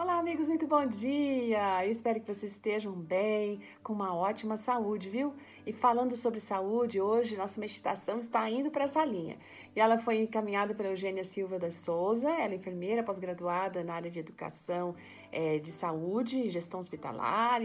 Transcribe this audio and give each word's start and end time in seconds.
Olá, 0.00 0.16
amigos, 0.16 0.48
muito 0.48 0.64
bom 0.64 0.86
dia! 0.86 1.84
Eu 1.84 1.90
espero 1.90 2.20
que 2.20 2.32
vocês 2.32 2.52
estejam 2.52 2.92
bem, 2.92 3.60
com 3.82 3.92
uma 3.92 4.14
ótima 4.14 4.56
saúde, 4.56 5.10
viu? 5.10 5.34
E 5.66 5.72
falando 5.72 6.14
sobre 6.14 6.38
saúde, 6.38 7.00
hoje 7.00 7.36
nossa 7.36 7.58
meditação 7.60 8.20
está 8.20 8.48
indo 8.48 8.70
para 8.70 8.84
essa 8.84 9.04
linha. 9.04 9.36
E 9.74 9.80
ela 9.80 9.98
foi 9.98 10.20
encaminhada 10.20 10.72
pela 10.72 10.90
Eugênia 10.90 11.24
Silva 11.24 11.58
da 11.58 11.72
Souza, 11.72 12.30
ela 12.30 12.52
é 12.52 12.54
enfermeira 12.54 13.02
pós-graduada 13.02 13.82
na 13.82 13.94
área 13.94 14.08
de 14.08 14.20
educação 14.20 14.94
é, 15.32 15.58
de 15.58 15.72
saúde 15.72 16.42
e 16.42 16.48
gestão 16.48 16.78
hospitalar, 16.78 17.60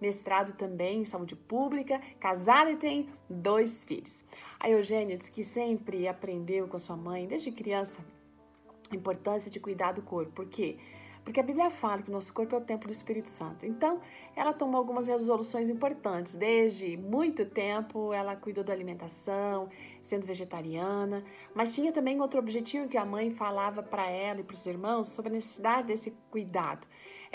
mestrado 0.00 0.56
também 0.56 1.02
em 1.02 1.04
saúde 1.04 1.36
pública, 1.36 2.00
casada 2.18 2.72
e 2.72 2.76
tem 2.76 3.08
dois 3.30 3.84
filhos. 3.84 4.24
A 4.58 4.68
Eugênia 4.68 5.16
diz 5.16 5.28
que 5.28 5.44
sempre 5.44 6.08
aprendeu 6.08 6.66
com 6.66 6.80
sua 6.80 6.96
mãe, 6.96 7.28
desde 7.28 7.52
criança, 7.52 8.04
a 8.90 8.96
importância 8.96 9.48
de 9.48 9.60
cuidar 9.60 9.92
do 9.92 10.02
corpo, 10.02 10.32
porque 10.32 10.72
quê? 10.72 10.78
Porque 11.26 11.40
a 11.40 11.42
Bíblia 11.42 11.70
fala 11.70 12.00
que 12.02 12.08
o 12.08 12.12
nosso 12.12 12.32
corpo 12.32 12.54
é 12.54 12.58
o 12.58 12.60
templo 12.60 12.86
do 12.86 12.92
Espírito 12.92 13.28
Santo. 13.28 13.66
Então, 13.66 14.00
ela 14.36 14.52
tomou 14.52 14.78
algumas 14.78 15.08
resoluções 15.08 15.68
importantes. 15.68 16.36
Desde 16.36 16.96
muito 16.96 17.44
tempo, 17.44 18.12
ela 18.12 18.36
cuidou 18.36 18.62
da 18.62 18.72
alimentação, 18.72 19.68
sendo 20.00 20.24
vegetariana, 20.24 21.24
mas 21.52 21.74
tinha 21.74 21.92
também 21.92 22.20
outro 22.20 22.38
objetivo 22.38 22.86
que 22.86 22.96
a 22.96 23.04
mãe 23.04 23.32
falava 23.32 23.82
para 23.82 24.08
ela 24.08 24.38
e 24.38 24.44
para 24.44 24.54
os 24.54 24.64
irmãos 24.66 25.08
sobre 25.08 25.32
a 25.32 25.34
necessidade 25.34 25.88
desse 25.88 26.12
cuidado. 26.30 26.86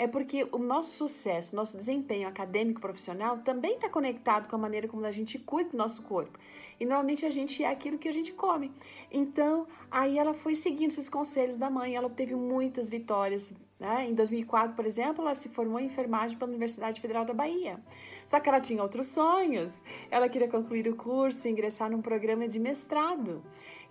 É 0.02 0.08
porque 0.08 0.48
o 0.50 0.58
nosso 0.58 0.96
sucesso, 0.96 1.54
nosso 1.54 1.76
desempenho 1.76 2.26
acadêmico 2.26 2.80
profissional 2.80 3.38
também 3.38 3.74
está 3.76 3.88
conectado 3.88 4.48
com 4.48 4.56
a 4.56 4.58
maneira 4.58 4.88
como 4.88 5.06
a 5.06 5.12
gente 5.12 5.38
cuida 5.38 5.70
do 5.70 5.76
nosso 5.76 6.02
corpo. 6.02 6.36
E 6.80 6.84
normalmente 6.84 7.24
a 7.24 7.30
gente 7.30 7.62
é 7.62 7.68
aquilo 7.68 7.96
que 7.96 8.08
a 8.08 8.12
gente 8.12 8.32
come. 8.32 8.72
Então, 9.12 9.64
aí 9.88 10.18
ela 10.18 10.34
foi 10.34 10.56
seguindo 10.56 10.90
esses 10.90 11.08
conselhos 11.08 11.56
da 11.56 11.70
mãe, 11.70 11.94
ela 11.94 12.08
obteve 12.08 12.34
muitas 12.34 12.88
vitórias 12.88 13.54
né? 13.82 14.06
Em 14.08 14.14
2004, 14.14 14.76
por 14.76 14.86
exemplo, 14.86 15.24
ela 15.24 15.34
se 15.34 15.48
formou 15.48 15.80
em 15.80 15.86
enfermagem 15.86 16.38
pela 16.38 16.48
Universidade 16.48 17.00
Federal 17.00 17.24
da 17.24 17.34
Bahia. 17.34 17.80
Só 18.24 18.38
que 18.38 18.48
ela 18.48 18.60
tinha 18.60 18.80
outros 18.80 19.08
sonhos. 19.08 19.82
Ela 20.08 20.28
queria 20.28 20.46
concluir 20.46 20.86
o 20.86 20.94
curso 20.94 21.48
e 21.48 21.50
ingressar 21.50 21.90
num 21.90 22.00
programa 22.00 22.46
de 22.46 22.60
mestrado. 22.60 23.42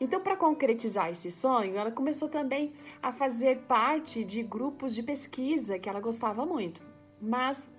Então, 0.02 0.20
para 0.20 0.36
concretizar 0.36 1.12
esse 1.12 1.30
sonho, 1.30 1.78
ela 1.78 1.92
começou 1.92 2.28
também 2.28 2.74
a 3.04 3.14
fazer 3.14 3.60
parte 3.68 4.24
de 4.24 4.42
grupos 4.42 4.96
de 4.96 5.04
pesquisa 5.04 5.78
que 5.78 5.88
ela 5.88 6.00
gostava 6.00 6.44
muito. 6.44 6.82
Mas, 7.22 7.70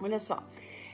olha 0.00 0.18
só, 0.18 0.42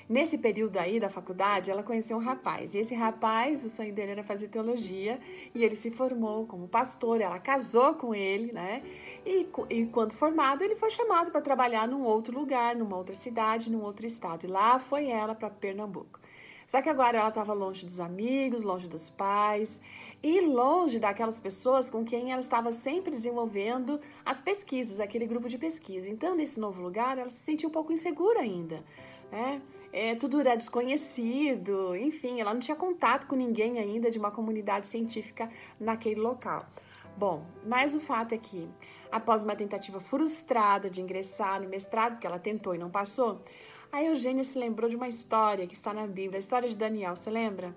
Nesse 0.09 0.39
período 0.39 0.77
aí 0.77 1.00
da 1.00 1.11
faculdade, 1.11 1.69
ela 1.69 1.83
conheceu 1.83 2.17
um 2.17 2.20
rapaz. 2.20 2.75
E 2.75 2.78
esse 2.78 2.94
rapaz, 2.94 3.64
o 3.64 3.69
sonho 3.69 3.92
dele 3.92 4.12
era 4.12 4.22
fazer 4.22 4.47
teologia. 4.47 5.19
E 5.53 5.64
ele 5.64 5.75
se 5.75 5.91
formou 5.91 6.47
como 6.47 6.69
pastor. 6.69 7.20
Ela 7.20 7.41
casou 7.41 7.94
com 7.94 8.14
ele, 8.14 8.53
né? 8.53 8.84
E, 9.25 9.48
e 9.69 9.87
quando 9.87 10.12
formado, 10.12 10.62
ele 10.62 10.77
foi 10.77 10.91
chamado 10.91 11.33
para 11.33 11.41
trabalhar 11.41 11.89
num 11.89 12.05
outro 12.05 12.39
lugar, 12.39 12.77
numa 12.77 12.97
outra 12.97 13.17
cidade, 13.17 13.69
num 13.69 13.83
outro 13.83 14.06
estado. 14.06 14.44
E 14.44 14.47
lá 14.47 14.78
foi 14.78 15.09
ela 15.09 15.34
para 15.34 15.50
Pernambuco. 15.50 16.20
Só 16.67 16.83
que 16.83 16.89
agora 16.89 17.19
ela 17.19 17.28
estava 17.28 17.53
longe 17.53 17.84
dos 17.84 18.00
amigos, 18.00 18.64
longe 18.64 18.89
dos 18.89 19.09
pais 19.09 19.81
e 20.22 20.41
longe 20.41 20.98
daquelas 20.98 21.39
pessoas 21.39 21.89
com 21.89 22.05
quem 22.05 22.33
ela 22.33 22.41
estava 22.41 22.72
sempre 22.72 23.12
desenvolvendo 23.12 24.00
as 24.25 24.41
pesquisas, 24.41 24.98
aquele 24.98 25.27
grupo 25.27 25.48
de 25.48 25.56
pesquisa. 25.59 26.09
Então, 26.09 26.34
nesse 26.34 26.59
novo 26.59 26.83
lugar, 26.83 27.19
ela 27.19 27.31
se 27.31 27.39
sentia 27.39 27.69
um 27.69 27.72
pouco 27.72 27.92
insegura 27.92 28.41
ainda. 28.41 28.83
Né? 29.31 29.62
É, 29.92 30.14
tudo 30.14 30.41
era 30.41 30.56
desconhecido, 30.56 31.94
enfim, 31.97 32.41
ela 32.41 32.53
não 32.53 32.61
tinha 32.61 32.77
contato 32.77 33.27
com 33.27 33.37
ninguém 33.37 33.78
ainda 33.78 34.11
de 34.11 34.19
uma 34.19 34.31
comunidade 34.31 34.87
científica 34.87 35.48
naquele 35.78 36.20
local. 36.20 36.67
Bom, 37.17 37.47
mas 37.64 37.94
o 37.94 38.00
fato 38.00 38.34
é 38.34 38.39
que, 38.39 38.69
após 39.11 39.42
uma 39.42 39.56
tentativa 39.56 39.98
frustrada 39.98 40.91
de 40.91 41.00
ingressar 41.00 41.62
no 41.62 41.69
mestrado, 41.69 42.19
que 42.19 42.27
ela 42.27 42.39
tentou 42.39 42.75
e 42.75 42.78
não 42.78 42.91
passou, 42.91 43.41
a 43.92 44.03
Eugênia 44.03 44.45
se 44.45 44.59
lembrou 44.59 44.89
de 44.89 44.97
uma 44.97 45.09
história 45.09 45.67
que 45.67 45.75
está 45.75 45.92
na 45.92 46.06
Bíblia, 46.06 46.39
a 46.39 46.41
história 46.41 46.69
de 46.69 46.77
Daniel, 46.77 47.17
você 47.17 47.31
lembra? 47.31 47.75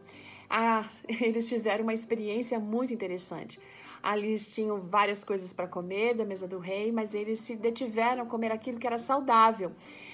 Ah, 0.50 0.88
eles 1.22 1.48
tiveram 1.48 1.84
uma 1.84 1.94
experiência 1.94 2.60
muito 2.60 2.94
interessante. 2.94 3.60
Ali 4.02 4.28
eles 4.28 4.54
tinham 4.54 4.80
várias 4.80 5.24
coisas 5.24 5.52
para 5.52 5.68
comer 5.68 6.16
da 6.16 6.26
mesa 6.26 6.48
do 6.48 6.58
rei, 6.58 6.92
mas 6.92 7.14
eles 7.14 7.40
se 7.40 7.56
detiveram 7.56 8.24
a 8.24 8.26
comer 8.26 8.52
aquilo 8.52 8.80
que 8.80 8.88
era 8.88 8.98
saudável. 8.98 9.72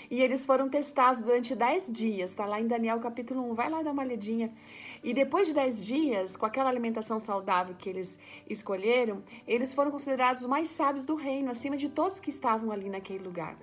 E 0.09 0.21
eles 0.21 0.45
foram 0.45 0.67
testados 0.67 1.23
durante 1.23 1.55
10 1.55 1.91
dias, 1.91 2.31
está 2.31 2.45
lá 2.45 2.59
em 2.59 2.67
Daniel 2.67 2.99
capítulo 2.99 3.49
1, 3.51 3.53
vai 3.53 3.69
lá 3.69 3.83
dar 3.83 3.91
uma 3.91 4.03
olhadinha. 4.03 4.51
E 5.03 5.13
depois 5.13 5.47
de 5.47 5.53
10 5.53 5.85
dias, 5.85 6.35
com 6.35 6.45
aquela 6.47 6.69
alimentação 6.69 7.19
saudável 7.19 7.75
que 7.77 7.87
eles 7.87 8.17
escolheram, 8.49 9.23
eles 9.47 9.73
foram 9.73 9.91
considerados 9.91 10.41
os 10.41 10.47
mais 10.47 10.67
sábios 10.67 11.05
do 11.05 11.15
reino, 11.15 11.51
acima 11.51 11.77
de 11.77 11.89
todos 11.89 12.19
que 12.19 12.31
estavam 12.31 12.71
ali 12.71 12.89
naquele 12.89 13.23
lugar. 13.23 13.55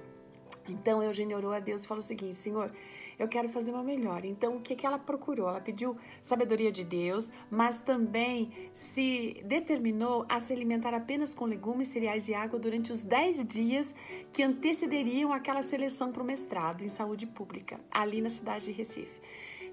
Então 0.69 1.03
Eugênia 1.03 1.37
orou 1.37 1.53
a 1.53 1.61
Deus 1.61 1.85
e 1.85 1.87
falou 1.87 2.01
o 2.01 2.07
seguinte: 2.07 2.39
Senhor, 2.39 2.73
eu 3.19 3.29
quero 3.29 3.49
fazer 3.49 3.73
uma 3.73 3.83
melhor. 3.83 4.25
Então, 4.25 4.57
o 4.57 4.61
que, 4.61 4.75
que 4.75 4.87
ela 4.87 4.99
procurou? 4.99 5.49
Ela 5.49 5.61
pediu 5.61 5.97
sabedoria 6.21 6.73
de 6.73 6.85
Deus, 6.85 7.33
mas 7.51 7.81
também 7.81 8.51
se 8.73 9.43
determinou 9.45 10.25
a 10.29 10.41
se 10.41 10.53
alimentar 10.53 10.95
apenas 10.95 11.35
com 11.35 11.45
legumes, 11.45 11.89
cereais 11.89 12.29
e 12.29 12.35
água 12.35 12.59
durante 12.59 12.91
os 12.91 13.05
10 13.05 13.45
dias 13.45 13.95
que 14.33 14.43
antecederiam 14.43 15.33
aquela 15.33 15.63
seleção 15.63 16.13
para 16.13 16.23
o 16.23 16.27
mestrado 16.27 16.83
em 16.83 16.89
saúde 16.89 17.27
pública, 17.27 17.81
ali 17.91 18.21
na 18.21 18.31
cidade 18.31 18.65
de 18.67 18.73
Recife. 18.73 19.21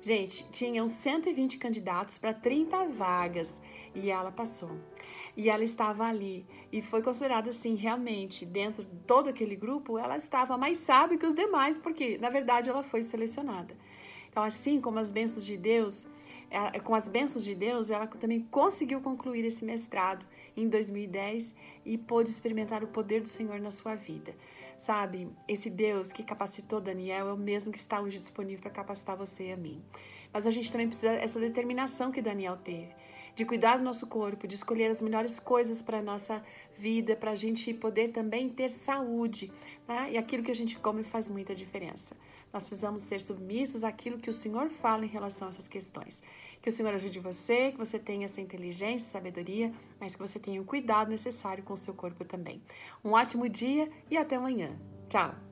Gente, 0.01 0.45
tinham 0.49 0.87
120 0.87 1.57
candidatos 1.57 2.17
para 2.17 2.33
30 2.33 2.87
vagas 2.87 3.59
e 3.93 4.09
ela 4.09 4.31
passou. 4.31 4.71
E 5.35 5.49
ela 5.49 5.63
estava 5.63 6.05
ali 6.05 6.45
e 6.71 6.81
foi 6.81 7.01
considerada 7.01 7.49
assim, 7.49 7.75
realmente, 7.75 8.45
dentro 8.45 8.83
de 8.83 8.95
todo 9.07 9.29
aquele 9.29 9.55
grupo, 9.55 9.97
ela 9.97 10.17
estava 10.17 10.57
mais 10.57 10.77
sábia 10.77 11.17
que 11.17 11.25
os 11.25 11.33
demais, 11.33 11.77
porque 11.77 12.17
na 12.17 12.29
verdade 12.29 12.69
ela 12.69 12.83
foi 12.83 13.03
selecionada. 13.03 13.75
Então, 14.29 14.43
assim 14.43 14.79
como 14.79 14.99
as 14.99 15.11
bênçãos 15.11 15.45
de 15.45 15.57
Deus, 15.57 16.07
é, 16.51 16.79
com 16.79 16.95
as 16.95 17.07
bênçãos 17.07 17.43
de 17.43 17.55
Deus, 17.55 17.89
ela 17.89 18.07
também 18.07 18.41
conseguiu 18.41 19.01
concluir 19.01 19.45
esse 19.45 19.63
mestrado 19.63 20.25
em 20.55 20.67
2010 20.67 21.53
e 21.85 21.97
pôde 21.97 22.29
experimentar 22.29 22.83
o 22.83 22.87
poder 22.87 23.21
do 23.21 23.27
Senhor 23.27 23.59
na 23.59 23.71
sua 23.71 23.95
vida. 23.95 24.35
Sabe, 24.77 25.29
esse 25.47 25.69
Deus 25.69 26.11
que 26.11 26.23
capacitou 26.23 26.79
Daniel 26.79 27.27
é 27.27 27.33
o 27.33 27.37
mesmo 27.37 27.71
que 27.71 27.77
está 27.77 27.99
hoje 27.99 28.17
disponível 28.17 28.61
para 28.61 28.71
capacitar 28.71 29.17
você 29.17 29.49
e 29.49 29.51
a 29.51 29.57
mim. 29.57 29.83
Mas 30.31 30.47
a 30.47 30.51
gente 30.51 30.71
também 30.71 30.87
precisa 30.87 31.13
dessa 31.13 31.39
determinação 31.39 32.11
que 32.11 32.21
Daniel 32.21 32.55
teve 32.57 32.95
de 33.35 33.45
cuidar 33.45 33.77
do 33.77 33.83
nosso 33.83 34.07
corpo, 34.07 34.47
de 34.47 34.55
escolher 34.55 34.89
as 34.91 35.01
melhores 35.01 35.39
coisas 35.39 35.81
para 35.81 35.99
a 35.99 36.01
nossa 36.01 36.43
vida, 36.77 37.15
para 37.15 37.31
a 37.31 37.35
gente 37.35 37.73
poder 37.73 38.09
também 38.09 38.49
ter 38.49 38.69
saúde. 38.69 39.51
Né? 39.87 40.11
E 40.13 40.17
aquilo 40.17 40.43
que 40.43 40.51
a 40.51 40.55
gente 40.55 40.77
come 40.77 41.03
faz 41.03 41.29
muita 41.29 41.55
diferença. 41.55 42.15
Nós 42.51 42.63
precisamos 42.63 43.03
ser 43.03 43.21
submissos 43.21 43.83
àquilo 43.83 44.17
que 44.17 44.29
o 44.29 44.33
Senhor 44.33 44.69
fala 44.69 45.05
em 45.05 45.09
relação 45.09 45.47
a 45.47 45.49
essas 45.49 45.67
questões. 45.67 46.21
Que 46.61 46.69
o 46.69 46.71
Senhor 46.71 46.93
ajude 46.93 47.19
você, 47.19 47.71
que 47.71 47.77
você 47.77 47.99
tenha 47.99 48.25
essa 48.25 48.41
inteligência, 48.41 49.09
sabedoria, 49.09 49.71
mas 49.99 50.15
que 50.15 50.21
você 50.21 50.39
tenha 50.39 50.61
o 50.61 50.65
cuidado 50.65 51.09
necessário 51.09 51.63
com 51.63 51.73
o 51.73 51.77
seu 51.77 51.93
corpo 51.93 52.25
também. 52.25 52.61
Um 53.03 53.11
ótimo 53.11 53.47
dia 53.47 53.89
e 54.09 54.17
até 54.17 54.35
amanhã. 54.35 54.77
Tchau! 55.07 55.48